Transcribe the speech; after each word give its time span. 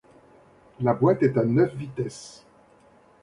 La 0.79 0.95
boîte 0.95 1.21
est 1.21 1.37
à 1.37 1.45
neuf 1.45 1.75
vitesses. 1.75 2.43